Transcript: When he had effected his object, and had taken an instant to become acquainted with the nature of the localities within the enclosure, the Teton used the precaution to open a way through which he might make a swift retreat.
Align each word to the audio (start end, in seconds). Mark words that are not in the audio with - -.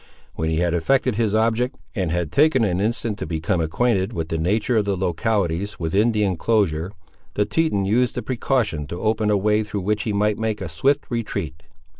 When 0.33 0.49
he 0.49 0.57
had 0.57 0.73
effected 0.73 1.13
his 1.17 1.35
object, 1.35 1.75
and 1.93 2.09
had 2.09 2.31
taken 2.31 2.63
an 2.63 2.81
instant 2.81 3.19
to 3.19 3.27
become 3.27 3.61
acquainted 3.61 4.13
with 4.13 4.29
the 4.29 4.39
nature 4.39 4.77
of 4.77 4.85
the 4.85 4.97
localities 4.97 5.77
within 5.79 6.11
the 6.11 6.23
enclosure, 6.23 6.91
the 7.35 7.45
Teton 7.45 7.85
used 7.85 8.15
the 8.15 8.23
precaution 8.23 8.87
to 8.87 8.99
open 8.99 9.29
a 9.29 9.37
way 9.37 9.61
through 9.63 9.81
which 9.81 10.01
he 10.01 10.11
might 10.11 10.39
make 10.39 10.59
a 10.59 10.69
swift 10.69 11.03
retreat. 11.11 11.61